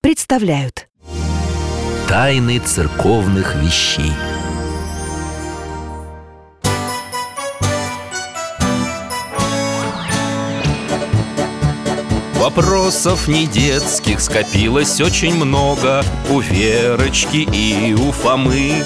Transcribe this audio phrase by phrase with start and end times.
[0.00, 0.88] представляют.
[2.08, 4.12] Тайны церковных вещей.
[12.34, 18.82] Вопросов не детских скопилось очень много У Верочки и у Фомы.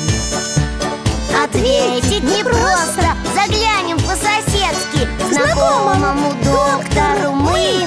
[1.44, 7.86] Ответить непросто Заглянем по-соседски Знакомому доктору мы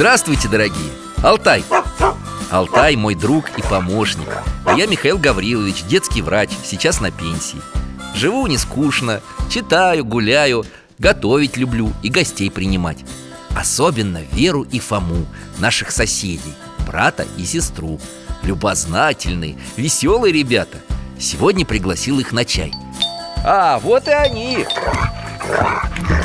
[0.00, 0.90] Здравствуйте, дорогие!
[1.22, 1.62] Алтай!
[2.50, 4.28] Алтай мой друг и помощник.
[4.64, 7.60] А я Михаил Гаврилович, детский врач, сейчас на пенсии.
[8.14, 10.64] Живу не скучно, читаю, гуляю,
[10.98, 13.04] готовить люблю и гостей принимать.
[13.54, 15.26] Особенно Веру и Фому,
[15.58, 16.54] наших соседей,
[16.86, 18.00] брата и сестру.
[18.42, 20.78] Любознательные, веселые ребята.
[21.18, 22.72] Сегодня пригласил их на чай
[23.44, 24.66] А, вот и они!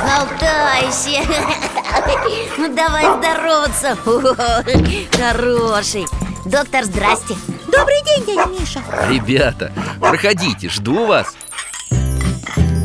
[0.02, 1.22] Алтайся
[2.58, 3.96] Ну давай здороваться.
[5.16, 6.06] Хороший.
[6.44, 7.34] Доктор, здрасте.
[7.66, 8.80] Добрый день, дядя Миша.
[9.08, 11.34] Ребята, проходите, жду вас.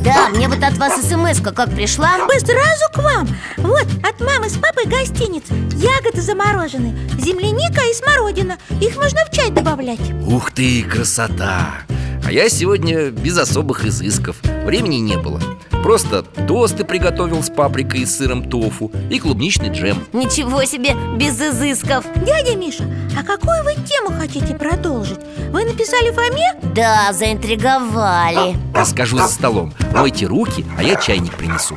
[0.04, 2.18] Да, мне вот от вас смс как пришла.
[2.26, 3.28] Мы сразу к вам.
[3.58, 5.44] Вот, от мамы с папой гостиниц.
[5.76, 8.58] Ягоды замороженные Земляника и смородина.
[8.82, 10.00] Их можно в чай добавлять.
[10.26, 11.84] Ух ты, красота!
[12.24, 14.38] А я сегодня без особых изысков.
[14.66, 15.42] Времени не было.
[15.84, 19.98] Просто тосты приготовил с паприкой и сыром тофу И клубничный джем.
[20.14, 22.06] Ничего себе, без изысков.
[22.26, 22.84] Дядя Миша,
[23.20, 25.20] а какую вы тему хотите продолжить?
[25.52, 26.54] Вы написали Фоме?
[26.76, 28.56] Да, заинтриговали.
[28.74, 29.74] Расскажу за столом.
[29.94, 31.76] Мойте руки, а я чайник принесу.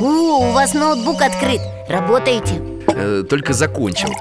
[0.00, 1.60] О, у вас ноутбук открыт.
[1.88, 2.67] Работаете?
[3.00, 4.12] Э, Только закончил.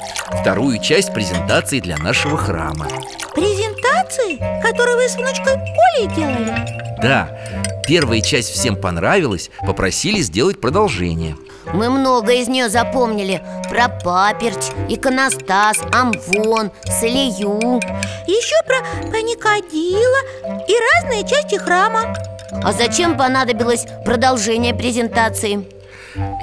[0.42, 2.88] Вторую часть презентации для нашего храма.
[3.34, 7.00] Презентации, которую вы с внучкой Колей делали?
[7.02, 7.40] Да,
[7.88, 11.36] первая часть всем понравилась Попросили сделать продолжение.
[11.74, 13.42] Мы много из нее запомнили.
[13.70, 17.80] Про паперть, иконостас, амвон, солею
[18.28, 22.16] Еще про паникодила и разные части храма.
[22.52, 25.68] А зачем понадобилось продолжение презентации?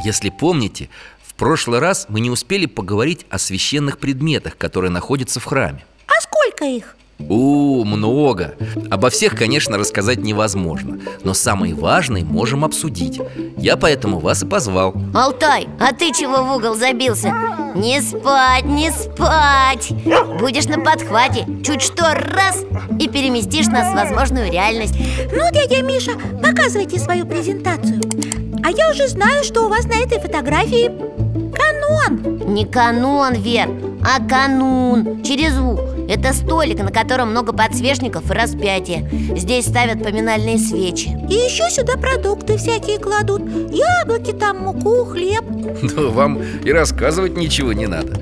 [0.04, 0.88] Если помните,
[1.34, 5.84] в прошлый раз мы не успели поговорить о священных предметах, которые находятся в храме.
[6.06, 6.94] А сколько их?
[7.28, 8.54] О, много.
[8.88, 13.20] Обо всех, конечно, рассказать невозможно Но самые важные можем обсудить.
[13.56, 14.94] Я поэтому вас и позвал.
[15.12, 17.32] Алтай, а ты чего в угол забился?
[17.74, 19.90] Не спать, не спать!
[20.38, 22.64] Будешь на подхвате Чуть что раз
[23.00, 24.94] и переместишь нас в возможную реальность.
[25.32, 28.00] Ну, дядя Миша, показывайте свою презентацию
[28.64, 30.90] А я уже знаю, что у вас на этой фотографии
[31.54, 32.54] канон.
[32.54, 33.68] Не канон, Вер,
[34.02, 35.22] а канун.
[35.22, 39.06] Через У Это столик, на котором много подсвечников и распятия.
[39.36, 41.08] Здесь ставят поминальные свечи.
[41.28, 43.42] И еще сюда продукты всякие кладут.
[43.70, 45.44] Яблоки там, муку, хлеб.
[45.82, 48.18] Но вам и рассказывать ничего не надо.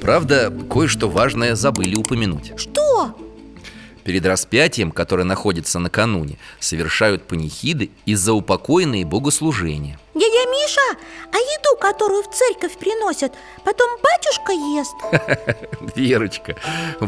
[0.00, 2.52] Правда, кое-что важное забыли упомянуть.
[2.56, 3.14] Что?
[4.04, 10.98] Перед распятием, которое находится накануне Совершают панихиды и заупокойные богослужения Дядя Миша,
[11.32, 13.32] а еду, которую в церковь приносят,
[13.64, 14.94] потом батюшка ест?
[15.96, 16.56] Верочка,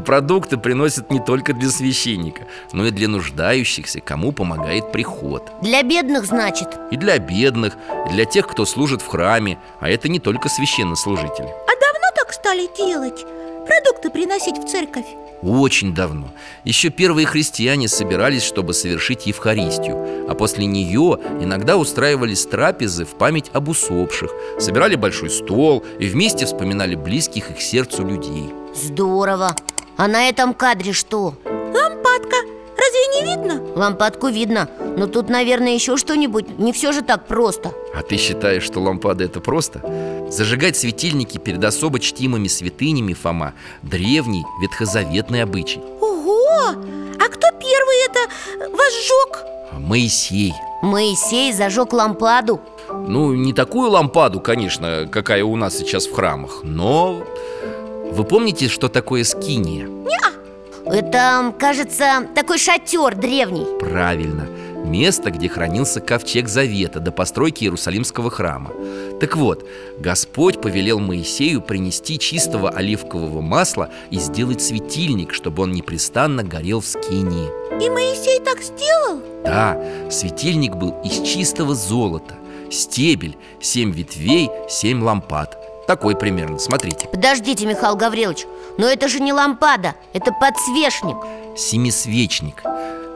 [0.05, 6.25] продукты приносят не только для священника Но и для нуждающихся, кому помогает приход Для бедных,
[6.25, 7.75] значит И для бедных,
[8.09, 12.33] и для тех, кто служит в храме А это не только священнослужители А давно так
[12.33, 13.25] стали делать?
[13.67, 15.07] Продукты приносить в церковь?
[15.43, 16.29] Очень давно.
[16.65, 23.51] Еще первые христиане собирались, чтобы совершить Евхаристию А после нее иногда устраивались трапезы в память
[23.53, 28.53] об усопших Собирали большой стол и вместе вспоминали близких их сердцу людей.
[28.75, 29.55] Здорово.
[29.97, 31.35] А на этом кадре что?
[31.45, 32.37] Лампадка,
[32.77, 33.63] разве не видно?
[33.75, 38.63] Лампадку видно, но тут, наверное, еще что-нибудь Не все же так просто А ты считаешь,
[38.63, 39.83] что лампада это просто?
[40.31, 43.53] Зажигать светильники перед особо чтимыми святынями, Фома
[43.83, 46.71] Древний ветхозаветный обычай Ого!
[46.71, 48.21] А кто первый это
[48.73, 49.45] возжег?
[49.79, 52.61] Моисей Моисей зажег лампаду
[52.91, 57.23] Ну, не такую лампаду, конечно, какая у нас сейчас в храмах Но
[58.11, 59.89] вы помните, что такое скиния?
[60.87, 64.47] Это, кажется, такой шатер древний Правильно
[64.87, 68.71] Место, где хранился ковчег Завета до постройки Иерусалимского храма.
[69.21, 69.67] Так вот,
[69.99, 76.87] Господь повелел Моисею принести чистого оливкового масла и сделать светильник, чтобы он непрестанно горел в
[76.87, 77.49] скинии.
[77.85, 79.21] И Моисей так сделал?
[79.45, 79.77] Да,
[80.09, 82.37] светильник был из чистого золота.
[82.71, 85.59] Стебель, семь ветвей, семь лампад.
[85.89, 87.09] Такой примерно, смотрите.
[87.09, 88.47] Подождите, Михаил Гаврилович
[88.79, 91.17] Но это же не лампада, это подсвечник.
[91.57, 92.63] Семисвечник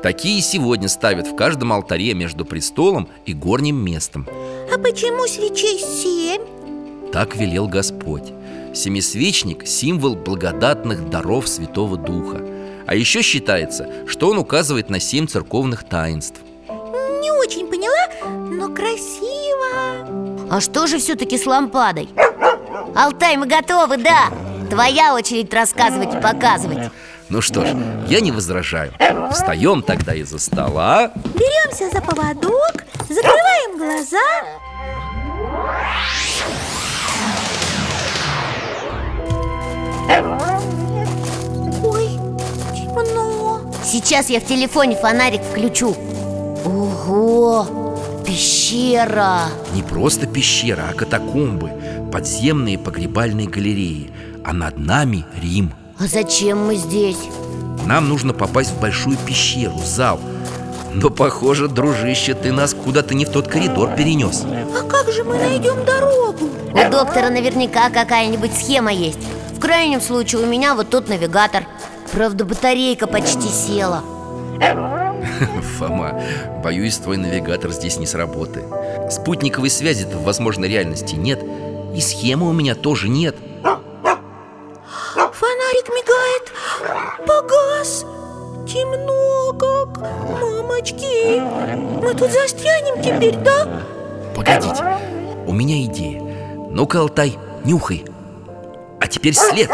[0.03, 4.27] Такие сегодня ставят в каждом алтаре между престолом и горним местом.
[4.73, 6.43] А почему свечей семь?
[7.13, 8.33] Так велел Господь.
[8.73, 12.41] Семисвечник– символ благодатных даров Святого Духа.
[12.87, 16.41] А еще считается, что он указывает на семь церковных таинств.
[16.69, 20.49] Не очень поняла, но красиво.
[20.51, 22.09] А что же все-таки с лампадой?
[22.95, 24.31] Алтай, мы готовы, да.
[24.71, 26.91] Твоя очередь рассказывать и показывать
[27.31, 27.77] Ну что ж,
[28.09, 28.93] я не возражаю.
[29.31, 31.13] Встаем тогда из-за стола.
[31.35, 34.19] Беремся за поводок, закрываем глаза.
[41.85, 42.09] Ой,
[42.75, 43.61] темно.
[43.85, 45.97] Сейчас я в телефоне фонарик включу.
[46.65, 49.43] Ого, пещера.
[49.73, 51.71] Не просто пещера, а катакомбы
[52.11, 54.11] Подземные погребальные галереи.
[54.45, 57.19] А над нами Рим А зачем мы здесь?
[57.85, 60.19] Нам нужно попасть в большую пещеру, зал.
[60.95, 64.45] Но, похоже, дружище, ты нас куда-то не в тот коридор перенес.
[64.47, 66.49] А как же мы найдем дорогу?
[66.73, 69.19] У доктора наверняка какая-нибудь схема есть.
[69.55, 71.65] В крайнем случае у меня вот тут навигатор.
[72.13, 74.03] Правда, батарейка почти села.
[75.79, 76.23] Фома,
[76.65, 78.65] боюсь, твой навигатор здесь не сработает.
[79.13, 81.45] Спутниковой связи-то в возможной реальности нет.
[81.95, 83.37] И схемы у меня тоже нет
[87.27, 88.05] Погас.
[88.67, 89.99] Темно как
[90.31, 91.41] Мамочки.
[91.41, 93.67] Мы тут застрянем теперь, да?
[94.35, 94.85] Погодите,
[95.47, 96.23] у меня идея.
[96.71, 98.05] Ну-ка, Алтай, нюхай.
[99.01, 99.71] А теперь след.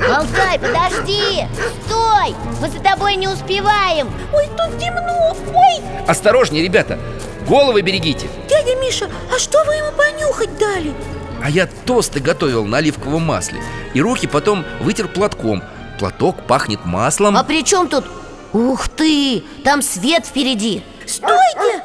[0.00, 1.46] Алтай, подожди!
[1.86, 2.34] Стой!
[2.60, 4.10] Мы за тобой не успеваем!
[4.32, 5.34] Ой, тут темно!
[5.54, 6.98] Ой, Осторожнее, ребята,
[7.48, 8.28] головы берегите!
[8.48, 10.92] Дядя Миша, а что вы ему понюхать дали?
[11.42, 13.62] А я тосты готовил на оливковом масле
[13.94, 15.62] И руки потом вытер платком
[15.98, 18.04] Платок пахнет маслом А при чем тут?
[18.52, 19.42] Ух ты!
[19.64, 21.82] Там свет впереди Стойте!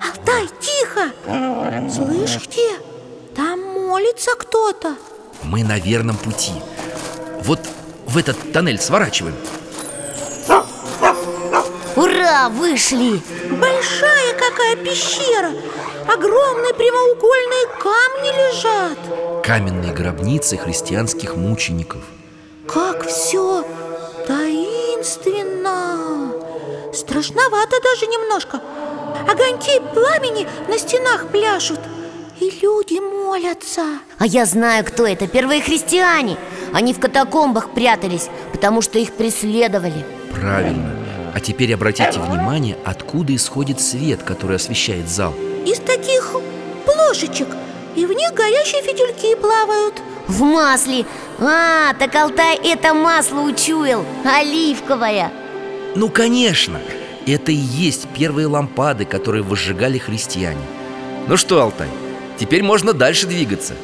[0.00, 1.10] Алтай, тихо!
[1.90, 2.78] Слышите?
[3.34, 4.94] Там молится кто-то
[5.42, 6.52] Мы на верном пути
[7.42, 7.60] Вот
[8.06, 9.34] в этот тоннель сворачиваем
[11.96, 13.20] Ура, вышли!
[13.50, 15.50] Большая какая пещера
[16.08, 18.98] Огромные прямоугольные камни лежат.
[19.44, 22.00] Каменные гробницы христианских мучеников.
[22.66, 23.62] Как все
[24.26, 26.32] таинственно.
[26.94, 28.60] Страшновато даже немножко.
[29.30, 31.80] Огоньки пламени на стенах пляшут
[32.40, 33.82] И люди молятся.
[34.18, 36.38] А я знаю, кто это, первые христиане.
[36.72, 40.06] Они в катакомбах прятались, потому что их преследовали.
[40.34, 40.94] Правильно.
[41.34, 45.34] А теперь обратите внимание, откуда исходит свет, который освещает зал.
[45.66, 45.97] Из таких
[47.08, 47.48] плошечек
[47.96, 49.94] И в них горящие фитильки плавают.
[50.26, 51.06] В масле?
[51.38, 55.32] А, так Алтай это масло учуял Оливковое.
[55.94, 56.80] Ну, конечно
[57.26, 60.60] Это и есть первые лампады, которые возжигали христиане.
[61.26, 61.88] Ну что, Алтай,
[62.38, 63.74] теперь можно дальше двигаться.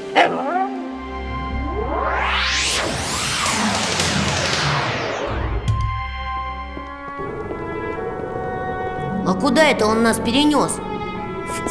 [9.27, 10.73] А куда это он нас перенес?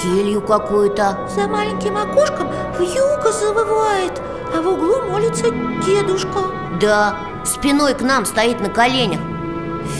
[0.03, 1.29] Келью какую-то.
[1.33, 4.21] За маленьким окошком вьюга завывает
[4.53, 5.45] А в углу молится
[5.85, 6.39] дедушка.
[6.81, 9.21] Да, спиной к нам стоит на коленях.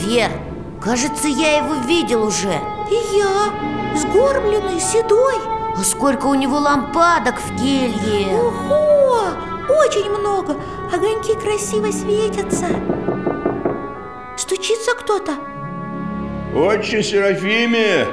[0.00, 0.30] Вер,
[0.82, 2.52] кажется, я его видел уже.
[2.90, 3.50] И я,
[3.96, 5.36] сгорбленный, седой.
[5.76, 8.36] А сколько у него лампадок в келье.
[8.36, 9.20] Ого,
[9.70, 10.56] очень много.
[10.92, 12.66] Огоньки красиво светятся.
[14.36, 15.32] Стучится кто-то?
[16.54, 18.06] Отче Серафиме,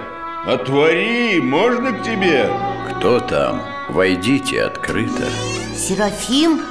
[0.46, 2.50] отвори, можно к тебе?
[2.90, 3.62] Кто там?
[3.90, 5.28] Войдите открыто.
[5.76, 6.62] Серафим?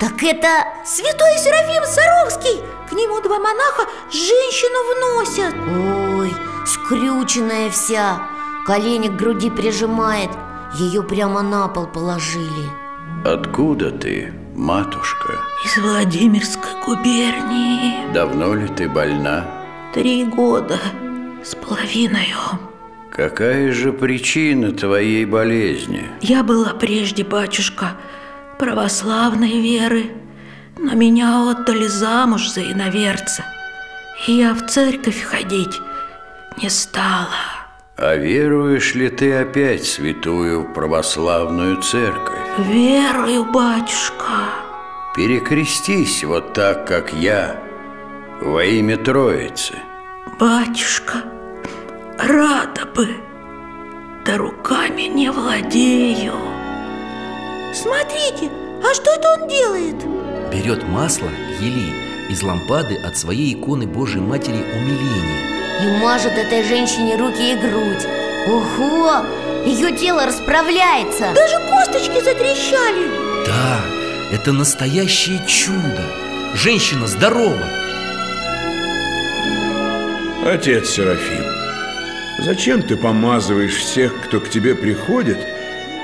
[0.00, 0.48] Так это...
[0.84, 5.54] Святой Серафим Саровский К нему два монаха женщину вносят
[6.18, 6.34] Ой,
[6.66, 8.28] скрюченная вся
[8.66, 10.30] Колени к груди прижимает
[10.74, 12.70] Ее прямо на пол положили
[13.24, 15.40] Откуда ты, матушка?
[15.64, 19.46] Из Владимирской губернии Давно ли ты больна?
[19.94, 20.78] Три года
[21.42, 22.34] с половиной
[23.16, 26.04] Какая же причина твоей болезни?
[26.20, 27.96] Я была прежде, батюшка,
[28.58, 30.10] православной веры
[30.78, 33.44] Но меня отдали замуж за иноверца
[34.26, 35.80] И я в церковь ходить
[36.62, 37.28] не стала
[37.96, 42.38] А веруешь ли ты опять в святую православную церковь?
[42.58, 44.50] Верую, батюшка
[45.16, 47.58] Перекрестись вот так, как я,
[48.42, 49.72] во имя Троицы.
[50.38, 51.22] Батюшка,
[52.18, 53.08] рада бы,
[54.24, 56.34] да руками не владею.
[57.74, 58.50] Смотрите,
[58.82, 59.96] а что это он делает?
[60.52, 61.28] Берет масло,
[61.60, 61.92] елей,
[62.30, 68.06] из лампады от своей иконы Божией Матери умиления И мажет этой женщине руки и грудь.
[68.48, 69.24] Ого!
[69.64, 71.32] Ее тело расправляется.
[71.34, 73.10] Даже косточки затрещали.
[73.46, 73.80] Да,
[74.32, 76.04] это настоящее чудо.
[76.54, 77.66] Женщина здорова.
[80.46, 81.42] Отец Серафим,
[82.46, 85.38] зачем ты помазываешь всех, кто к тебе приходит,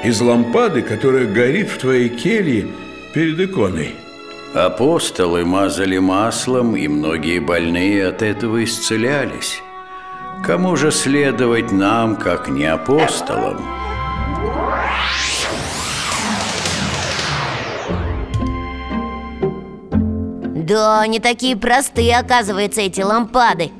[0.03, 2.67] из лампады, которая горит в твоей келье
[3.15, 3.95] перед иконой?
[4.53, 9.63] Апостолы мазали маслом, и многие больные от этого исцелялись.
[10.45, 13.65] Кому же следовать нам, как не апостолам?
[20.67, 23.71] Да, не такие простые, оказывается, эти лампады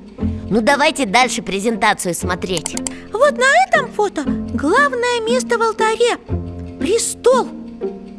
[0.53, 2.77] Ну давайте дальше презентацию смотреть.
[3.11, 6.19] Вот на этом фото главное место в алтаре
[6.79, 7.49] Престол.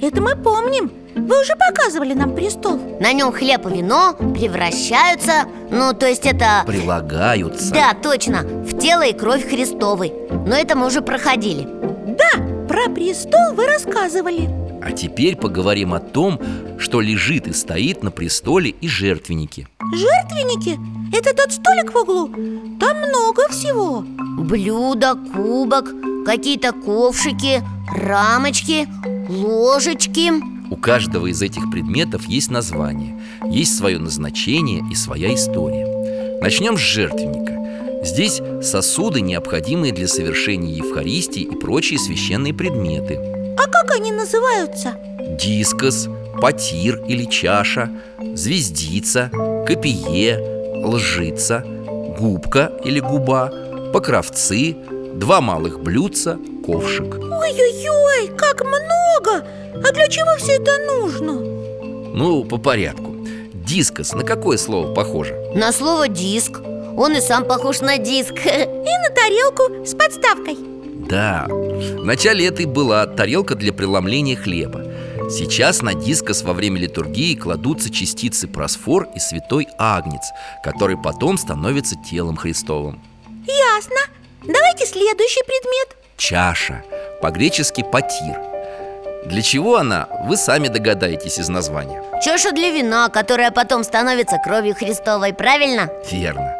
[0.01, 0.91] Это мы помним.
[1.13, 2.79] Вы уже показывали нам престол.
[2.99, 6.63] На нем хлеб и вино превращаются Ну, то есть это...
[6.65, 7.71] Прилагаются.
[7.71, 10.11] Да, точно, в тело и кровь Христовой.
[10.47, 11.67] Но это мы уже проходили.
[12.17, 14.49] Да, про престол вы рассказывали
[14.85, 16.39] А теперь поговорим о том,
[16.77, 19.67] что лежит и стоит на престоле и жертвеннике.
[19.79, 20.77] Жертвенники?
[21.15, 22.27] Это тот столик в углу?
[22.79, 24.01] Там много всего.
[24.01, 25.85] Блюдо, кубок,
[26.25, 27.61] какие-то ковшики,
[27.95, 28.87] рамочки,
[29.29, 30.31] ложечки.
[30.69, 36.39] У каждого из этих предметов есть название Есть свое назначение и своя история.
[36.41, 38.03] Начнем с жертвенника.
[38.03, 44.95] Здесь сосуды, необходимые для совершения Евхаристии и прочие священные предметы А как они называются?
[45.39, 46.07] Дискос,
[46.41, 47.89] потир или чаша,
[48.33, 49.29] звездица,
[49.67, 50.39] копье,
[50.85, 51.63] лжица,
[52.17, 53.51] губка или губа,
[53.93, 54.75] покровцы,
[55.13, 59.45] два малых блюдца, ковшик Ой-ой-ой, как много!
[59.75, 61.33] А для чего все это нужно?
[62.13, 63.15] Ну, по порядку
[63.53, 65.35] Дискос на какое слово похоже?
[65.55, 66.59] На слово диск
[66.97, 70.72] Он и сам похож на диск И на тарелку с подставкой
[71.09, 74.83] Да, вначале это и была тарелка для преломления хлеба.
[75.29, 80.31] Сейчас на дискос во время литургии кладутся частицы просфор и святой агнец
[80.63, 83.01] Который потом становится телом Христовым.
[83.47, 83.95] Ясно.
[84.43, 85.97] Давайте следующий предмет.
[86.17, 86.83] Чаша,
[87.21, 88.37] по-гречески потир
[89.25, 92.03] Для чего она, вы сами догадаетесь из названия.
[92.21, 95.89] Чаша для вина, которая потом становится кровью Христовой, правильно?
[96.11, 96.53] Верно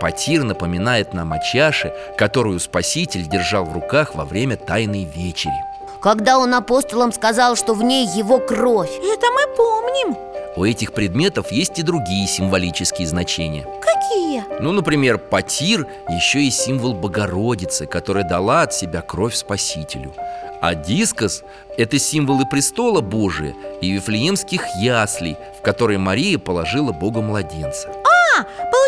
[0.00, 5.54] Потир напоминает нам о чаше, которую Спаситель держал в руках во время Тайной Вечери.
[6.02, 8.90] Когда он апостолам сказал, что в ней его кровь.
[8.90, 10.16] Это мы помним.
[10.56, 13.66] У этих предметов есть и другие символические значения.
[13.80, 14.44] Какие?
[14.60, 20.14] Ну, например, потир еще и символ Богородицы, которая дала от себя кровь Спасителю.
[20.62, 21.42] А дискос–
[21.76, 27.90] это символы престола Божия и вифлеемских яслей, в которые Мария положила Богу младенца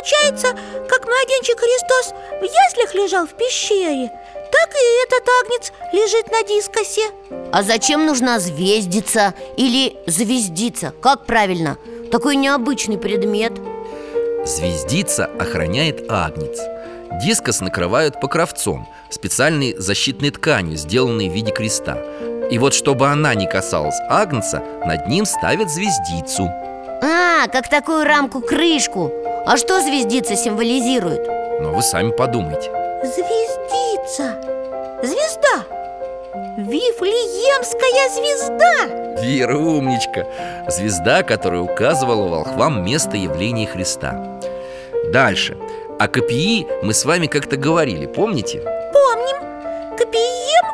[0.09, 0.49] получается,
[0.89, 4.11] как младенчик Христос в яслях лежал в пещере
[4.51, 7.03] Так и этот агнец лежит на дискосе.
[7.53, 10.93] А зачем нужна звездица или звездица?
[11.03, 11.77] Как правильно?
[12.11, 13.53] Такой необычный предмет.
[14.45, 16.59] Звездица охраняет агнец.
[17.23, 21.99] Дискос накрывают покровцом, специальной защитной тканью, сделанной в виде креста.
[22.51, 26.45] И вот чтобы она не касалась агнца, над ним ставят звездицу.
[27.03, 29.13] А, как такую рамку-крышку
[29.51, 31.27] А что звездица символизирует?
[31.63, 32.71] Но вы сами подумайте.
[33.03, 34.39] Звездица!
[35.03, 35.65] Звезда!
[36.59, 39.23] Вифлеемская звезда!
[39.23, 40.27] Вера умничка!
[40.69, 44.39] Звезда, которая указывала волхвам место явления Христа.
[45.15, 45.57] Дальше.
[45.99, 48.59] О копии мы с вами как-то говорили, помните?
[48.93, 49.97] Помним.
[49.97, 50.67] Копием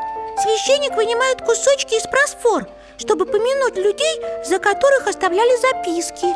[0.43, 2.67] священник вынимает кусочки из просфор
[2.99, 6.27] чтобы помянуть людей, за которых оставляли записки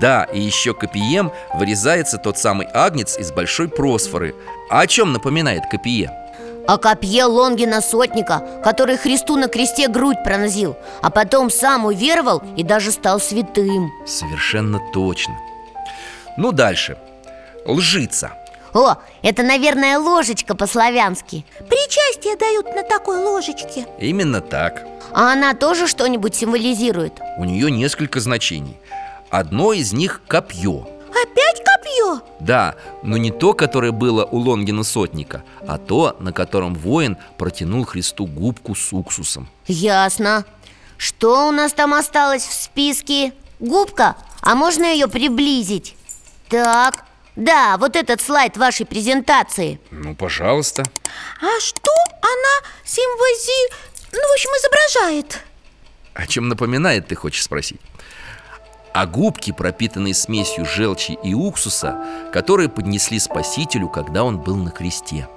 [0.00, 4.34] Да, и еще копием вырезается тот самый агнец из большой просфоры.
[4.70, 6.10] А о чем напоминает копие?
[6.66, 12.62] О копье Лонгина Сотника, который Христу на кресте грудь пронзил А потом сам уверовал и
[12.62, 13.92] даже стал святым.
[14.06, 15.34] Совершенно точно.
[16.38, 16.96] Ну, дальше.
[17.66, 18.32] Лжица.
[18.72, 21.44] О, это, наверное, ложечка по-славянски.
[21.68, 23.86] Причастие дают на такой ложечке.
[24.00, 24.84] Именно так.
[25.12, 27.20] А она тоже что-нибудь символизирует?
[27.36, 28.76] У нее несколько значений
[29.34, 32.20] Одно из них– копье Опять копье?
[32.38, 37.84] Да, но не то, которое было у Лонгина Сотника А то, на котором воин протянул
[37.84, 40.44] Христу губку с уксусом Ясно
[40.98, 43.32] Что у нас там осталось в списке?
[43.58, 44.14] Губка?
[44.40, 45.96] А можно ее приблизить?
[46.48, 50.84] Так, да, вот этот слайд вашей презентации Ну, пожалуйста
[51.40, 53.72] А что она симвози...
[54.12, 55.40] Ну, в общем, изображает?
[56.12, 57.80] О чем напоминает, ты хочешь спросить?
[58.94, 61.98] А губки, пропитанные смесью желчи и уксуса,
[62.32, 65.28] которые поднесли Спасителю, когда он был на кресте.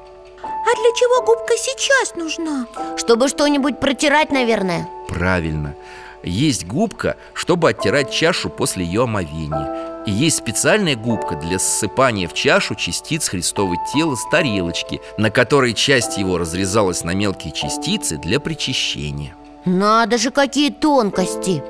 [0.44, 2.68] А для чего губка сейчас нужна?
[2.98, 4.88] Чтобы что-нибудь протирать, наверное.
[5.10, 5.74] Правильно.
[6.22, 10.04] Есть губка, чтобы оттирать чашу после ее омовения.
[10.06, 15.74] И есть специальная губка для ссыпания в чашу частиц Христового тела с тарелочки На которой
[15.74, 19.36] часть его разрезалась на мелкие частицы для причащения.
[19.66, 21.64] Надо же, какие тонкости!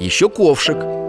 [0.00, 1.03] Еще ковшик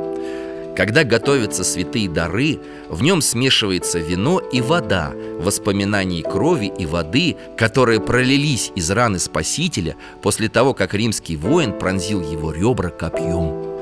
[0.75, 8.01] Когда готовятся святые дары, в нем смешивается вино и вода Воспоминаний крови и воды, которые
[8.01, 13.79] пролились из раны Спасителя После того, как римский воин пронзил его ребра копьем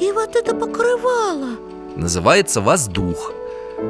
[0.00, 1.50] И вот это покрывало!
[1.96, 3.32] Называется воздух.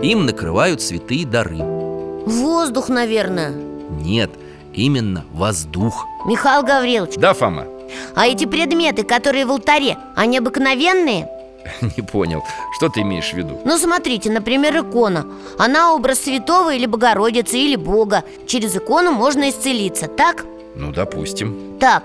[0.02, 1.58] Им накрывают святые дары.
[1.58, 3.52] Воздух, наверное.
[3.90, 4.30] Нет,
[4.74, 6.04] именно воздух.
[6.26, 7.66] Михаил Гаврилович, Да, Фома?
[8.14, 11.28] а эти предметы, которые в алтаре, они обыкновенные?
[11.96, 12.42] Не понял,
[12.76, 13.60] что ты имеешь в виду?
[13.64, 15.26] Ну, смотрите, например, икона.
[15.58, 18.24] Она образ святого или Богородицы, или Бога.
[18.46, 20.44] Через икону можно исцелиться, так?
[20.74, 21.76] Ну, допустим.
[21.78, 22.04] Так,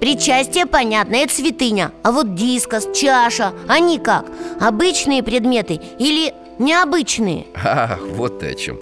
[0.00, 4.26] причастие, понятно, это святыня А вот дискос, чаша, они как?
[4.60, 7.46] Обычные предметы или необычные?
[7.54, 8.78] Ах, вот ты о чем.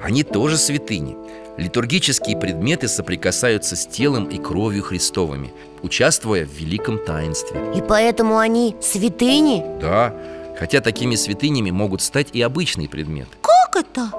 [0.00, 1.16] Они тоже святыни.
[1.58, 8.76] Литургические предметы соприкасаются с телом и кровью Христовыми Участвуя в великом таинстве И поэтому они
[8.80, 9.64] святыни?
[9.80, 10.14] Да,
[10.58, 14.10] хотя такими святынями могут стать и обычные предметы Как это?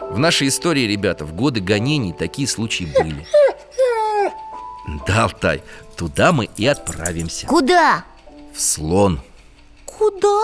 [0.00, 3.26] В нашей истории, ребята, в годы гонений такие случаи были
[5.06, 5.62] Да, Алтай,
[5.96, 8.04] туда мы и отправимся Куда?
[8.52, 9.20] В слон
[9.86, 10.40] Куда?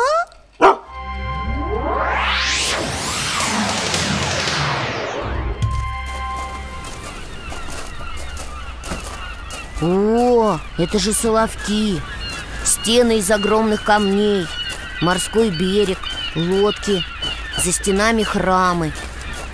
[9.83, 12.01] О, это же Соловки.
[12.65, 14.47] Стены из огромных камней
[15.01, 15.99] Морской берег,
[16.37, 17.03] лодки
[17.65, 18.93] За стенами храмы.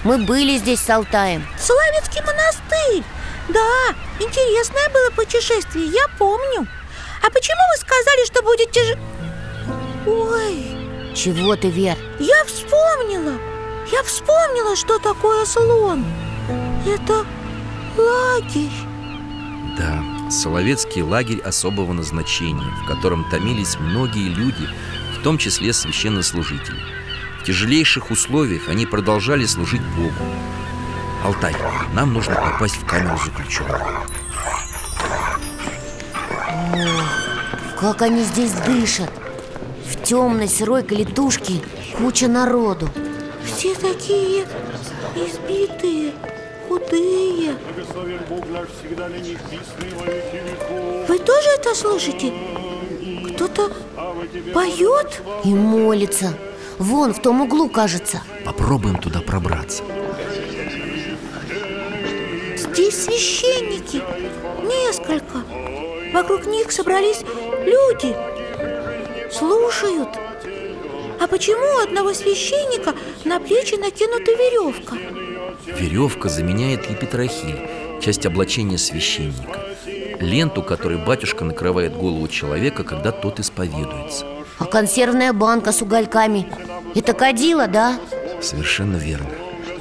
[0.03, 1.47] Мы были здесь с Алтаем.
[1.59, 3.05] Соловецкий монастырь.
[3.49, 6.67] Да, интересное было путешествие, я помню.
[7.25, 8.99] А почему вы сказали, что будете же...
[10.07, 11.97] Ой, Чего ты, Вер?
[12.19, 13.39] я вспомнила.
[13.93, 16.05] Я вспомнила, что такое слон.
[16.87, 17.25] Это
[17.97, 18.71] лагерь.
[19.79, 24.69] Да, Соловецкий лагерь особого назначения, в котором томились многие люди,
[25.19, 26.79] в том числе священнослужители.
[27.41, 30.13] В тяжелейших условиях они продолжали служить Богу.
[31.25, 31.55] Алтай,
[31.95, 34.07] нам нужно попасть в камеру заключенных.
[37.79, 39.11] Как они здесь дышат
[39.87, 41.61] В темной сырой калитушке
[41.99, 42.89] куча народу
[43.45, 44.47] Все такие
[45.15, 46.13] избитые,
[46.97, 47.57] худые
[51.09, 52.33] Вы тоже это слышите?
[53.35, 53.73] Кто-то
[54.53, 55.23] поет?
[55.45, 56.37] И молится
[56.79, 59.83] Вон в том углу, кажется Попробуем туда пробраться.
[62.57, 64.03] Здесь священники
[64.63, 65.43] Несколько
[66.13, 67.21] Вокруг них собрались
[67.65, 68.15] люди
[69.33, 70.09] Слушают
[71.21, 74.97] А почему у одного священника на плечи накинута веревка?
[75.67, 77.69] Веревка заменяет епитрахиль,
[78.01, 79.61] часть облачения священника.
[80.21, 84.25] Ленту, которой батюшка накрывает голову человека, когда тот исповедуется.
[84.59, 86.47] А консервная банка с угольками
[86.95, 87.99] Это кадила, да?
[88.41, 89.29] Совершенно верно.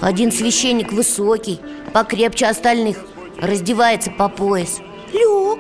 [0.02, 1.62] Один священник высокий,
[1.94, 2.98] покрепче остальных
[3.40, 4.80] Раздевается по пояс
[5.14, 5.60] Лег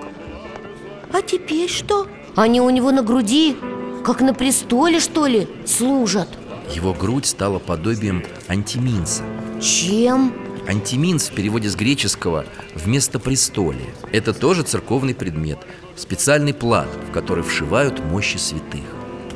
[1.14, 2.08] А теперь что?
[2.36, 3.56] Они у него на груди,
[4.04, 6.28] как на престоле, что ли, служат
[6.74, 9.24] Его грудь стала подобием антиминса.
[9.62, 10.34] Чем?
[10.68, 15.60] Антиминс в переводе с греческого «вместо престолия» Это тоже церковный предмет
[15.96, 18.84] Специальный плат, в который вшивают мощи святых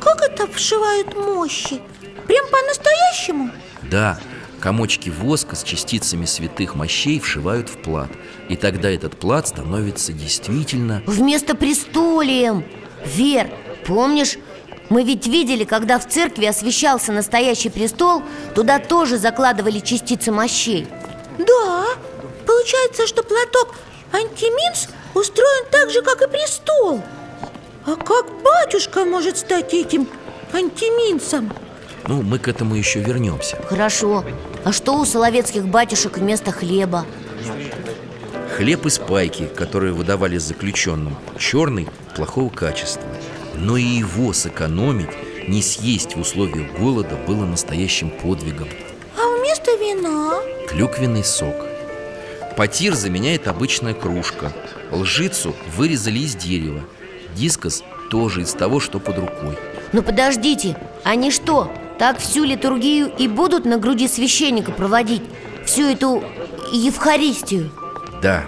[0.00, 1.80] Как это вшивают мощи?
[2.26, 3.50] Прям по-настоящему?
[3.82, 4.18] Да,
[4.58, 8.10] комочки воска с частицами святых мощей вшивают в плат
[8.48, 12.64] И тогда этот плат становится действительно Вместо престолием
[13.16, 13.48] Вер,
[13.86, 14.36] помнишь,
[14.90, 18.22] мы ведь видели, когда в церкви освещался настоящий престол
[18.54, 20.88] Туда тоже закладывали частицы мощей.
[21.38, 21.86] Да,
[22.44, 23.76] получается, что платок
[24.12, 27.00] антиминс устроен так же, как и престол.
[27.86, 30.08] А как батюшка может стать этим
[30.52, 31.52] антиминсом?
[32.08, 33.56] Ну, мы к этому еще вернемся.
[33.68, 34.24] Хорошо,
[34.64, 37.06] а что у соловецких батюшек вместо хлеба?
[38.56, 41.16] Хлеб из пайки, которые выдавали заключенным.
[41.38, 43.04] Черный, плохого качества
[43.60, 45.10] Но и его сэкономить,
[45.46, 48.68] не съесть в условиях голода было настоящим подвигом
[49.16, 50.40] А вместо вина?
[50.68, 51.54] Клюквенный сок
[52.56, 54.52] Потир заменяет обычная кружка
[54.90, 56.80] Лжицу вырезали из дерева
[57.36, 59.58] Дискос тоже из того, что под рукой
[59.92, 65.22] Ну подождите, они что, так всю литургию и будут на груди священника проводить?
[65.66, 66.24] Всю эту
[66.72, 67.70] Евхаристию?
[68.22, 68.44] Да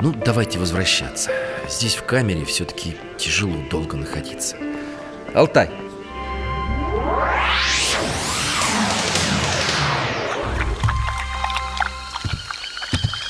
[0.00, 1.30] Ну, давайте возвращаться
[1.68, 4.56] Здесь в камере все-таки тяжело долго находиться.
[5.34, 5.70] Алтай.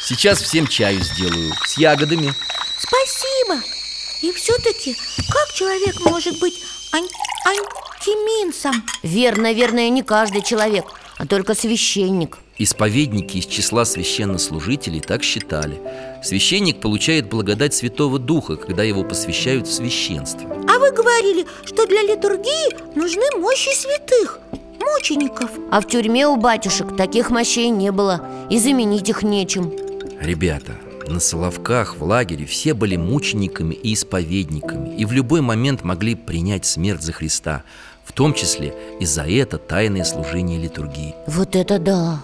[0.01, 2.33] Сейчас всем чаю сделаю С ягодами.
[2.79, 3.61] Спасибо!
[4.23, 4.97] И все-таки,
[5.29, 7.09] как человек может быть ан-
[7.45, 8.83] антиминсом?
[9.03, 10.87] Вер, наверное, не каждый человек,
[11.19, 12.39] а только священник.
[12.57, 15.81] Исповедники из числа священнослужителей так считали
[16.23, 20.51] Священник получает благодать Святого Духа, когда его посвящают в священство.
[20.69, 24.41] А вы говорили, что для литургии нужны мощи святых,
[24.81, 25.51] мучеников.
[25.71, 29.73] А в тюрьме у батюшек таких мощей не было И заменить их нечем.
[30.21, 30.73] Ребята,
[31.07, 36.67] на Соловках, в лагере все были мучениками и исповедниками И в любой момент могли принять
[36.67, 37.63] смерть за Христа
[38.05, 41.15] В том числе и за это тайное служение литургии.
[41.27, 42.23] Вот это да!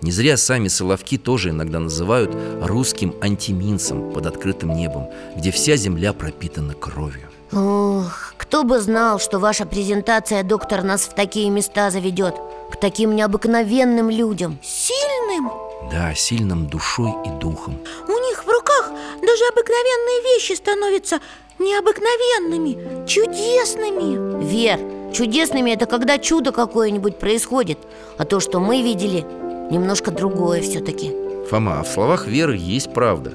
[0.00, 6.12] Не зря сами Соловки тоже иногда называют русским антиминцем под открытым небом Где вся земля
[6.12, 7.28] пропитана кровью.
[7.52, 12.34] Ох, кто бы знал, что ваша презентация, доктор, нас в такие места заведет
[12.70, 14.58] К таким необыкновенным людям.
[14.62, 15.50] Сильным?
[15.90, 17.78] Да, сильным душой и духом.
[18.06, 18.90] У них в руках
[19.22, 21.20] даже обыкновенные вещи становятся
[21.58, 24.44] необыкновенными, чудесными.
[24.44, 24.78] Вер,
[25.12, 27.78] чудесными это когда чудо какое-нибудь происходит.
[28.16, 29.24] А то, что мы видели,
[29.70, 31.14] немножко другое все-таки
[31.50, 33.32] Фома, а в словах веры есть правда.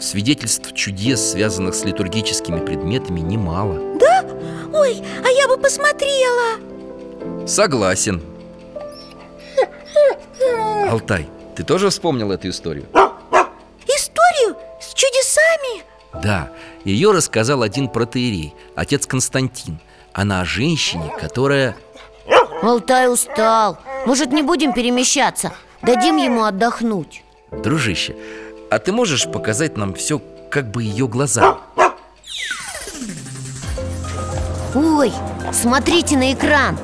[0.00, 3.80] Свидетельств чудес, связанных с литургическими предметами, немало.
[4.72, 6.60] Ой, а я бы посмотрела.
[7.46, 8.22] Согласен.
[10.88, 12.86] Алтай, ты тоже вспомнил эту историю?
[13.86, 15.82] Историю с чудесами?
[16.22, 16.52] Да,
[16.84, 19.80] ее рассказал один протеерей, отец Константин.
[20.12, 21.76] Она о женщине, которая...
[22.62, 23.78] Алтай устал.
[24.06, 25.52] Может, не будем перемещаться?
[25.82, 27.22] Дадим ему отдохнуть.
[27.50, 28.16] Дружище,
[28.70, 31.58] а ты можешь показать нам все как бы ее глаза?
[34.74, 35.12] Ой,
[35.52, 36.78] смотрите на экран.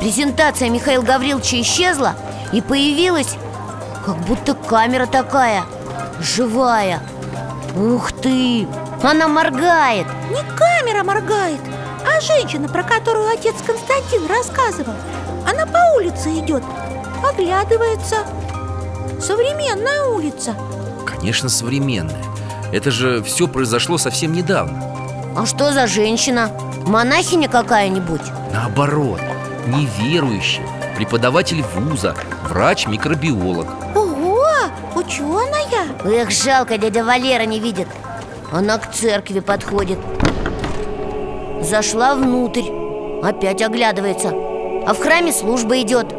[0.00, 2.14] Презентация Михаила Гавриловича исчезла
[2.52, 3.36] И появилась
[4.04, 5.64] Как будто камера такая
[6.20, 7.00] Живая.
[7.74, 8.66] Ух ты!
[9.02, 10.06] Она моргает.
[10.30, 11.60] Не камера моргает,
[12.06, 14.94] а женщина, про которую отец Константин рассказывал.
[15.46, 16.62] Она по улице идет,
[17.30, 18.16] оглядывается.
[19.20, 20.54] Современная улица.
[21.06, 22.22] Конечно, современная.
[22.72, 24.82] Это же все произошло совсем недавно.
[25.36, 26.50] А что за женщина?
[26.86, 28.22] Монахиня какая-нибудь?
[28.52, 29.20] Наоборот,
[29.66, 32.14] неверующая Преподаватель вуза,
[32.48, 33.66] врач-микробиолог.
[33.94, 34.46] Ого,
[34.94, 35.56] ученая
[36.04, 37.88] Эх, жалко, дядя Валера не видит.
[38.50, 39.98] Она к церкви подходит.
[41.60, 42.70] Зашла внутрь.
[43.22, 44.28] Опять оглядывается.
[44.86, 46.14] А в храме служба идет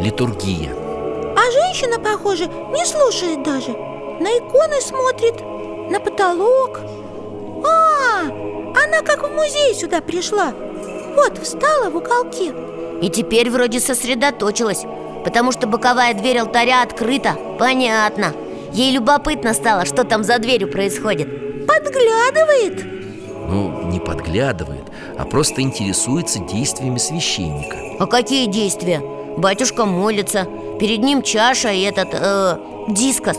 [0.00, 0.74] Литургия.
[1.36, 3.70] А женщина, похоже, не слушает даже.
[3.70, 5.40] На иконы смотрит,
[5.90, 6.80] на потолок.
[7.64, 10.52] А, она как в музей сюда пришла.
[11.14, 12.54] Вот, встала в уголке.
[13.02, 14.84] И теперь вроде сосредоточилась
[15.24, 17.36] Потому что боковая дверь алтаря открыта.
[17.58, 18.32] Понятно.
[18.72, 21.66] Ей любопытно стало, что там за дверью происходит.
[21.66, 22.84] Подглядывает.
[23.48, 24.84] Ну, не подглядывает,
[25.18, 27.76] а просто интересуется действиями священника.
[27.98, 29.02] А какие действия?
[29.40, 30.46] Батюшка молится
[30.78, 33.38] Перед ним чаша и этот, э, дискос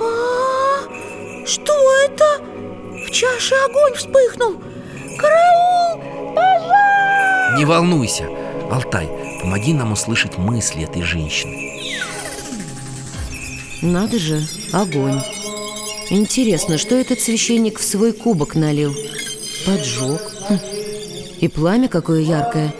[0.00, 0.82] А,
[1.46, 1.72] что
[2.04, 2.42] это?
[3.06, 4.54] В чаше огонь вспыхнул
[5.16, 6.02] Караул!
[7.56, 8.26] Не волнуйся,
[8.70, 9.08] Алтай,
[9.40, 11.80] помоги нам услышать мысли этой женщины
[13.80, 14.42] Надо же,
[14.72, 15.20] огонь
[16.10, 18.92] Интересно, что этот священник в свой кубок налил?
[19.64, 20.58] Поджег хм.
[21.40, 22.74] И пламя какое яркое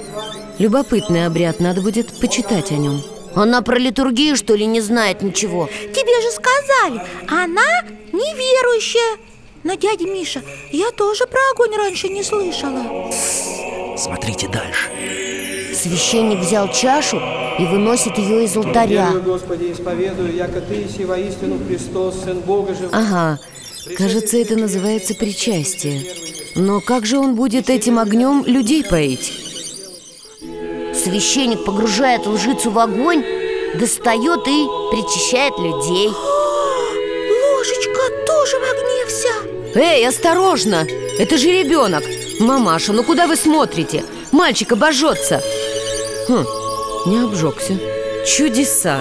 [0.58, 3.00] Любопытный обряд, надо будет почитать о нем
[3.34, 5.68] Она про литургию, что ли, не знает ничего?
[5.92, 9.18] Тебе же сказали, она неверующая.
[9.62, 10.42] Но, дядя Миша,
[10.72, 13.10] я тоже про огонь раньше не слышала.
[13.96, 14.88] Смотрите дальше.
[15.74, 17.20] Священник взял чашу
[17.58, 19.06] и выносит ее из алтаря.
[19.08, 22.96] Верую, Господи, исповедую, яко Ты си воистину Христос, Сын Бога живого.
[22.96, 23.38] Ага,
[23.96, 26.04] кажется, это называется причастие.
[26.56, 29.47] Но как же он будет этим огнем людей поить?
[31.08, 33.24] Священник погружает лжицу в огонь,
[33.76, 36.08] достает и причащает людей
[37.30, 40.86] Ложечка тоже в огне вся Эй, осторожно!
[41.18, 42.04] Это же ребенок!
[42.40, 44.04] Мамаша, ну куда вы смотрите?
[44.32, 45.42] Мальчик обожжется
[46.28, 46.44] Хм,
[47.06, 47.78] не обжегся
[48.26, 49.00] Чудеса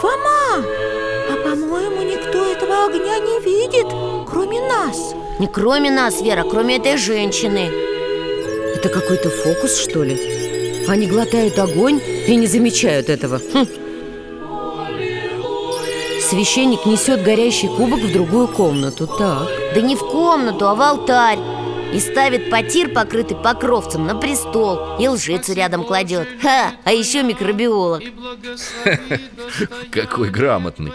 [0.00, 3.86] Фома, а по-моему, никто этого огня не видит,
[4.28, 7.70] кроме нас Не кроме нас, Вера, кроме этой женщины
[8.74, 10.37] Это какой-то фокус, что ли?
[10.88, 13.40] Они глотают огонь и не замечают этого.
[13.52, 13.66] Хм.
[16.22, 19.06] Священник несет горящий кубок в другую комнату.
[19.06, 21.38] Так, Да не в комнату, а в алтарь.
[21.92, 24.98] И ставит потир, покрытый покровцем, на престол.
[24.98, 26.28] И лжицу рядом кладет.
[26.42, 28.02] Ха, а еще микробиолог.
[29.90, 30.92] Какой грамотный.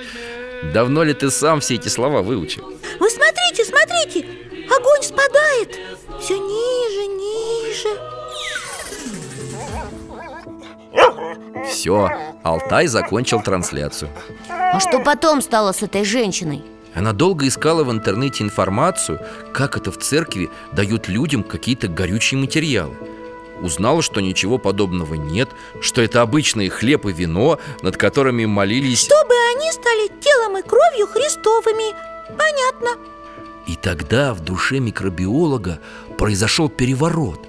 [0.74, 2.64] Давно ли ты сам все эти слова выучил?
[3.00, 4.26] Вы смотрите, смотрите,
[4.70, 5.80] огонь спадает.
[6.20, 7.73] Все ниже, ниже
[11.84, 12.10] Все,
[12.44, 14.10] Алтай закончил трансляцию
[14.48, 16.64] А что потом стало с этой женщиной?
[16.96, 19.20] Она долго искала в интернете информацию,
[19.54, 22.96] как это в церкви дают людям какие-то горючие материалы.
[23.62, 25.50] Узнала, что ничего подобного нет,
[25.82, 29.04] что это обычные хлеб и вино, над которыми молились...
[29.04, 31.94] Чтобы они стали телом и кровью Христовыми
[32.30, 32.92] Понятно
[33.68, 35.80] И тогда в душе микробиолога
[36.18, 37.42] произошел переворот.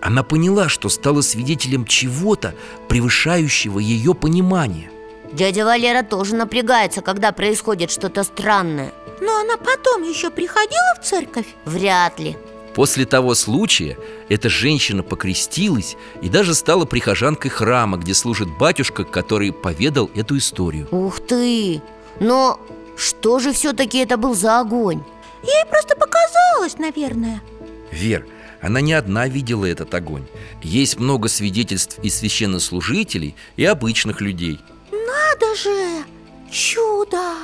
[0.00, 2.54] Она поняла, что стала свидетелем чего-то,
[2.88, 4.90] превышающего ее понимание.
[5.32, 11.46] Дядя Валера тоже напрягается, когда происходит что-то странное Но она потом еще приходила в церковь?
[11.64, 12.36] Вряд ли
[12.74, 19.52] После того случая эта женщина покрестилась и даже стала прихожанкой храма, где служит батюшка, который
[19.52, 20.86] поведал эту историю.
[20.92, 21.82] Ух ты!
[22.20, 22.60] Но
[22.96, 25.02] что же все-таки это был за огонь?
[25.42, 27.42] Ей просто показалось, наверное
[27.90, 28.26] Вер,
[28.60, 30.26] она не одна видела этот огонь.
[30.62, 34.60] Есть много свидетельств и священнослужителей, и обычных людей.
[34.90, 36.04] Надо же!
[36.50, 37.34] Чудо!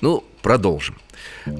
[0.00, 0.96] Ну, продолжим.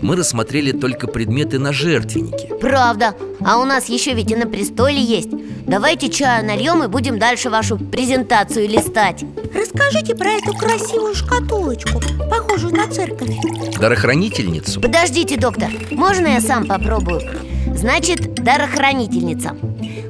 [0.03, 2.55] Мы рассмотрели только предметы на жертвеннике.
[2.55, 5.31] Правда, а у нас еще ведь и на престоле есть
[5.67, 9.25] Давайте чаю нальем и будем дальше вашу презентацию листать
[9.55, 13.31] Расскажите про эту красивую шкатулочку, похожую на церковь
[13.79, 17.21] Дарохранительницу Подождите, доктор, можно я сам попробую?
[17.81, 19.57] Значит, дарохранительница.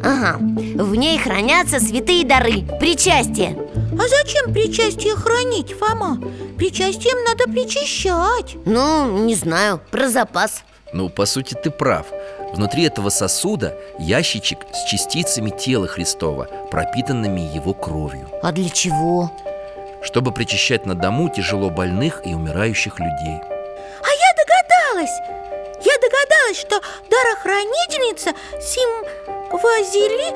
[0.03, 3.57] Ага, в ней хранятся святые дары, причастие
[3.93, 6.19] А зачем причастие хранить, Фома?
[6.59, 8.57] Причастием надо причащать.
[8.65, 10.65] Ну, не знаю, про запас.
[10.93, 12.07] Ну, по сути, ты прав.
[12.55, 18.29] Внутри этого сосуда ящичек с частицами тела Христова, пропитанными его кровью.
[18.43, 19.31] А для чего?
[20.03, 23.39] Чтобы причащать на дому тяжело больных и умирающих людей.
[24.03, 25.40] А я догадалась
[26.41, 30.35] Я догадалась, что дарохранительница симвозили...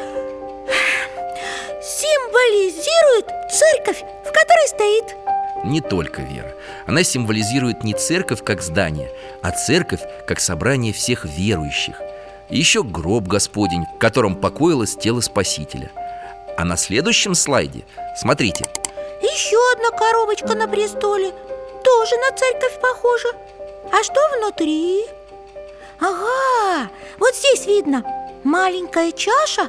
[1.82, 5.16] символизирует церковь, в которой стоит.
[5.64, 6.54] Не только вера.
[6.86, 9.10] Она символизирует не церковь как здание,
[9.42, 12.00] а церковь как собрание всех верующих.
[12.50, 15.90] И еще гроб Господень, в котором покоилось тело Спасителя.
[16.56, 17.84] А на следующем слайде,
[18.16, 18.64] смотрите.
[19.22, 21.32] Еще одна коробочка на престоле
[21.82, 23.28] Тоже на церковь похожа.
[23.90, 25.04] А что внутри?
[26.00, 28.04] Ага, вот здесь видно.
[28.44, 29.68] Маленькая чаша,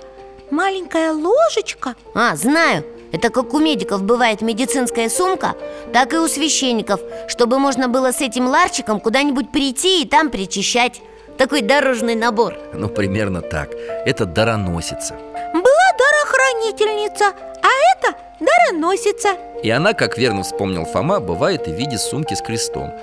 [0.51, 1.95] маленькая ложечка.
[2.13, 5.55] А, знаю, это как у медиков бывает медицинская сумка
[5.93, 11.01] Так и у священников Чтобы можно было с этим ларчиком куда-нибудь прийти и там причащать
[11.37, 12.55] Такой дорожный набор.
[12.73, 13.71] Ну, примерно так.
[14.05, 15.15] Это дароносица.
[15.53, 17.25] Была дарохранительница,
[17.61, 19.29] а это дароносица.
[19.61, 22.93] И она, как верно вспомнил Фома, бывает и в виде сумки с крестом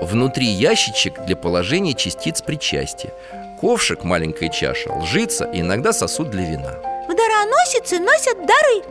[0.00, 3.12] Внутри ящичек для положения частиц причастия.
[3.60, 6.76] Ковшик, маленькая чаша, лжица и иногда сосуд для вина.
[7.06, 8.82] В дароносице носят дары.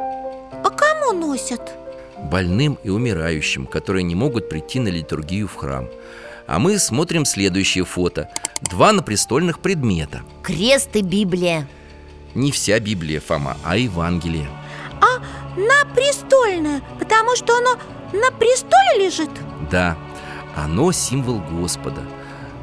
[0.64, 1.62] А кому носят?
[2.18, 5.90] Больным и умирающим, которые не могут прийти на литургию в храм.
[6.46, 8.30] А мы смотрим следующее фото.
[8.62, 10.22] Два напрестольных предмета.
[10.44, 11.68] Крест и Библия.
[12.36, 14.48] Не вся Библия, Фома, а Евангелие.
[15.02, 15.20] А
[15.60, 17.78] на престольное, потому что оно
[18.14, 19.30] на престоле лежит?
[19.72, 19.98] Да,
[20.64, 22.02] оно символ Господа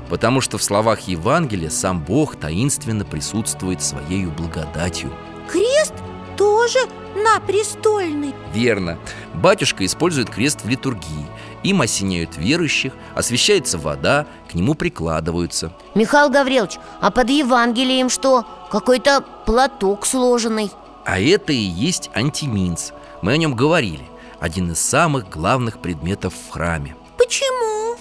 [0.09, 5.13] Потому что в словах Евангелия сам Бог таинственно присутствует своей благодатью.
[5.51, 5.95] Крест
[6.37, 6.79] тоже
[7.17, 8.35] на престольный.
[8.53, 8.99] Верно.
[9.35, 11.27] Батюшка использует крест в литургии.
[11.63, 15.73] Им осеняют верующих, освещается вода, к нему прикладываются.
[15.95, 18.45] Михаил Гаврилович, а под Евангелием что?
[18.71, 20.71] Какой-то платок сложенный.
[21.05, 22.93] А это и есть антиминц.
[23.23, 24.05] Мы о нем говорили.
[24.39, 26.95] Один из самых главных предметов в храме
[27.27, 27.97] Почему?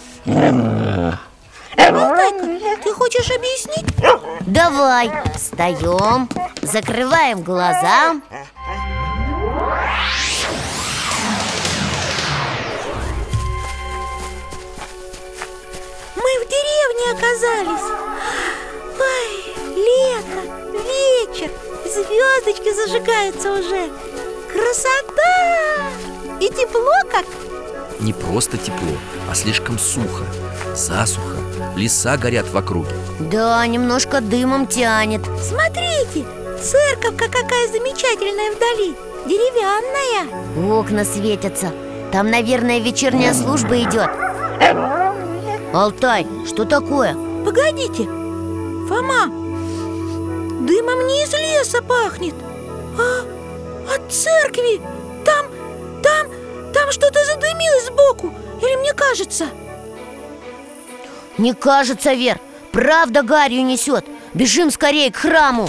[1.77, 3.87] Алтайка, ты хочешь объяснить?
[4.41, 6.29] Давай, встаем,
[6.61, 8.13] закрываем глаза
[16.15, 17.87] Мы в деревне оказались
[18.99, 19.29] Ой,
[19.75, 20.41] лето,
[20.83, 21.49] вечер
[21.83, 23.89] Звездочки зажигаются уже
[24.53, 25.89] Красота!
[26.39, 27.25] И тепло как
[27.99, 28.97] Не просто тепло,
[29.29, 30.25] а слишком сухо.
[30.75, 31.37] Засуха,
[31.75, 35.21] леса горят в округе Да, немножко дымом тянет.
[35.41, 36.25] Смотрите,
[36.61, 38.95] церковка какая замечательная вдали.
[39.25, 40.79] Деревянная.
[40.79, 41.71] Окна светятся.
[42.11, 44.09] Там, наверное, вечерняя служба идет.
[45.73, 47.15] Алтай, что такое?
[47.43, 48.05] Погодите,
[48.87, 49.25] Фома,
[50.65, 52.35] дымом не из леса пахнет,
[52.97, 54.81] а от церкви.
[56.85, 58.31] Там, что-то задымилось сбоку.
[58.61, 59.45] Или мне кажется?
[61.39, 62.39] Не кажется, Вер
[62.71, 65.67] Правда гарью несет Бежим скорее к храму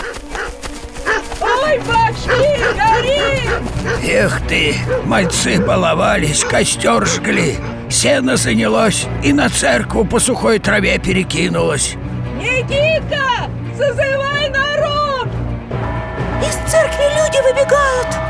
[4.04, 4.74] Эх ты,
[5.04, 7.56] мальцы баловались, костер жгли
[7.90, 11.94] Сено занялось и на церкву по сухой траве перекинулось
[12.36, 15.28] Никита, созывай народ!
[16.42, 18.25] Из церкви люди выбегают.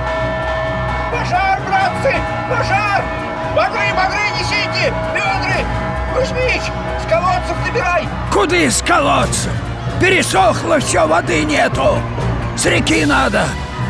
[1.26, 2.14] Пожар, братцы!
[2.48, 3.04] Пожар!
[3.56, 4.94] Багры, багры несите!
[5.12, 5.66] Ведры!
[6.14, 6.62] Кузьмич,
[7.02, 8.08] с колодцев набирай!
[8.32, 9.50] Куды с колодцев?
[10.00, 11.98] Пересохло все, воды нету
[12.56, 13.46] С реки надо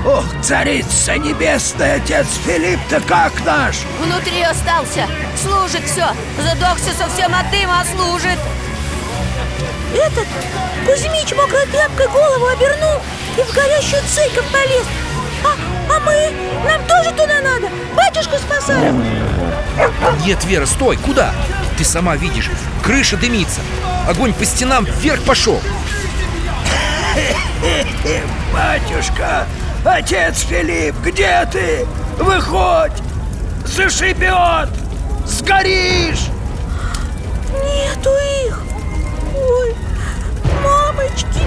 [0.06, 3.76] Ох, царица небесная, отец Филипп-то как наш?
[4.00, 5.06] Внутри остался
[5.42, 6.06] Служит все
[6.40, 8.38] Задохся совсем от дыма, а служит
[9.92, 10.26] Этот
[10.86, 13.00] Кузьмич мокрой тряпкой голову обернул
[13.36, 14.86] и в горящую церковь полез.
[15.46, 16.32] А, а мы?
[16.68, 17.68] Нам тоже туда надо.
[17.94, 19.04] Батюшку спасаем.
[20.24, 21.32] Нет, Вера, стой, куда?
[21.78, 22.50] Ты сама видишь,
[22.82, 23.60] крыша дымится
[24.08, 25.60] Огонь по стенам вверх пошел
[28.52, 29.46] Батюшка,
[29.84, 31.86] отец Филипп, где ты?
[32.18, 32.92] Выходь!
[33.64, 34.68] Зашибет!
[35.26, 36.28] Сгоришь!
[37.52, 38.10] Нету
[38.46, 38.62] их.
[39.34, 39.74] Ой,
[40.62, 41.42] мамочки,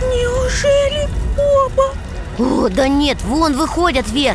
[0.00, 1.94] неужели оба?
[2.40, 4.34] О, да нет, вон выходят, Вер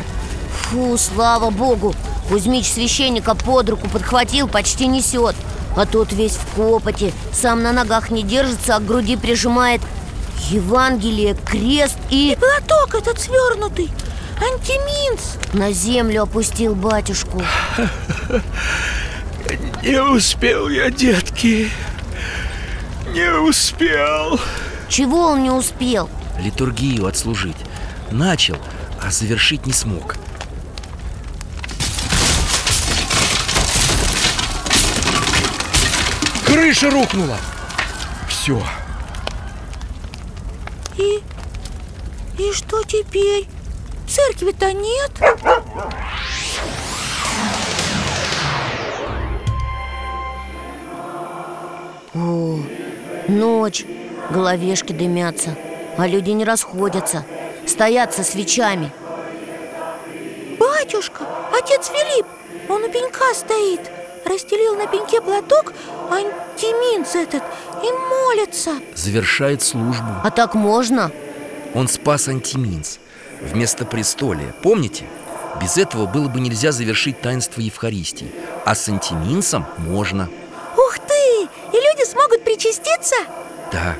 [0.52, 1.92] Фу, слава богу
[2.28, 5.34] Кузьмич священника под руку подхватил, почти несет
[5.76, 9.80] А тот весь в копоте Сам на ногах не держится, а к груди прижимает
[10.50, 12.38] Евангелие, крест и...
[12.38, 13.90] Платок этот свернутый.
[14.36, 15.38] Антиминс.
[15.52, 17.42] На землю опустил батюшку
[19.82, 21.70] Не успел я, детки
[23.12, 24.38] Не успел
[24.88, 26.08] Чего он не успел?
[26.38, 27.56] Литургию отслужить
[28.10, 28.56] Начал,
[29.02, 30.16] а завершить не смог.
[36.46, 37.36] Крыша рухнула.
[38.28, 38.62] Все,
[40.96, 41.22] И...
[42.38, 43.48] И что теперь?
[44.08, 45.10] Церкви-то нет.
[52.14, 52.58] О,
[53.28, 53.84] ночь,
[54.30, 55.56] головешки дымятся
[55.98, 57.24] А люди не расходятся
[57.76, 58.90] Стоят со свечами
[60.58, 62.24] Батюшка, отец Филипп,
[62.70, 63.82] он у пенька стоит.
[64.24, 65.74] Расстелил на пеньке платок
[66.10, 67.42] антиминс этот
[67.82, 68.70] и молится.
[68.94, 71.12] завершает службу А так можно?
[71.74, 72.96] Он спас антиминц
[73.42, 75.04] Вместо престолия, помните?
[75.60, 78.32] Без этого было бы нельзя завершить таинство Евхаристии
[78.64, 80.30] А с антиминцем можно
[80.78, 81.42] Ух ты!
[81.42, 83.16] И люди смогут причаститься?
[83.70, 83.96] Да,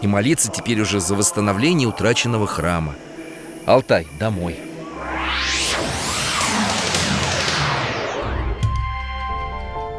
[0.00, 2.94] и молиться теперь уже за восстановление утраченного храма
[3.66, 4.56] Алтай, домой.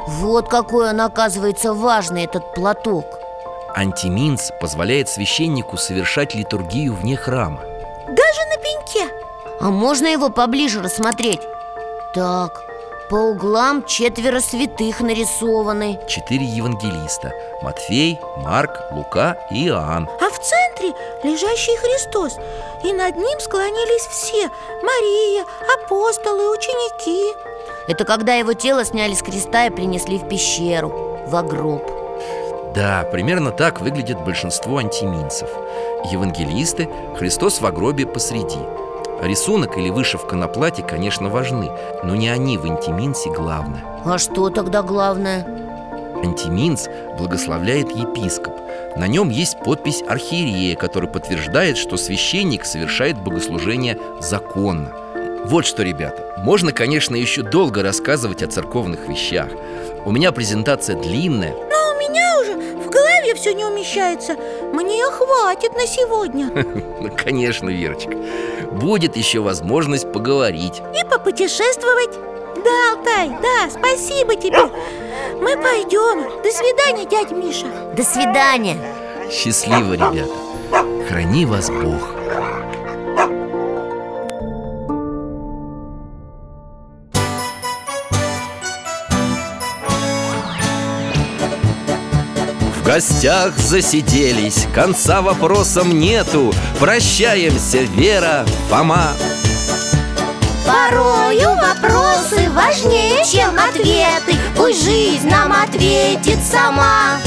[0.07, 3.05] Вот какой он, оказывается, важный, этот платок.
[3.75, 7.59] Антиминц позволяет священнику совершать литургию вне храма.
[8.07, 9.13] Даже на пеньке.
[9.59, 11.41] А можно его поближе рассмотреть?
[12.13, 12.63] Так,
[13.09, 15.99] по углам четверо святых нарисованы.
[16.07, 17.33] Четыре евангелиста.
[17.61, 20.07] Матфей, Марк, Лука и Иоанн.
[20.21, 20.56] А в центре
[21.23, 22.37] лежащий Христос.
[22.83, 24.49] И над ним склонились все
[24.81, 27.35] Мария, апостолы, ученики.
[27.87, 30.89] Это когда его тело сняли с креста и принесли в пещеру,
[31.25, 31.83] в гроб.
[32.75, 35.49] Да, примерно так выглядит большинство антиминцев.
[36.11, 38.59] Евангелисты, Христос в гробе посреди.
[39.21, 41.71] Рисунок или вышивка на платье, конечно, важны
[42.03, 43.83] Но не они в антиминсе главное.
[44.05, 45.43] А что тогда главное?
[46.23, 48.53] Антиминц благословляет епископ
[48.97, 54.91] На нем есть подпись архиерея, который подтверждает, что священник совершает богослужение законно.
[55.45, 59.49] Вот что, ребята, можно, конечно, еще долго рассказывать о церковных вещах.
[60.03, 61.51] У меня презентация длинная.
[61.51, 64.35] Но у меня уже в голове все не умещается.
[64.73, 66.49] Мне хватит на сегодня.
[66.99, 68.17] Ну, конечно, Верочка.
[68.71, 70.81] Будет еще возможность поговорить.
[70.99, 74.57] И попутешествовать Да, Алтай, да, спасибо тебе.
[75.41, 76.23] Мы пойдем.
[76.41, 77.67] До свидания, дядя Миша.
[77.95, 78.77] До свидания.
[79.31, 80.47] Счастливо, ребята.
[81.07, 82.15] Храни вас Бог.
[92.75, 96.53] В гостях засиделись, конца вопросам нету.
[96.79, 99.13] Прощаемся, Вера, Фома
[100.67, 104.37] Порою вопросы важнее, чем ответы.
[104.57, 107.19] Пусть жизнь нам ответит сама.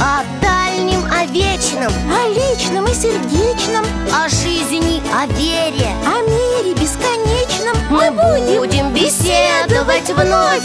[0.00, 3.84] О дальнем, о вечном, О личном и сердечном.
[4.14, 7.76] О жизни, о вере О мире бесконечном.
[7.90, 10.62] Мы будем беседовать вновь.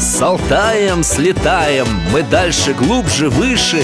[0.00, 3.83] С Алтаем слетаем, мы дальше, глубже, выше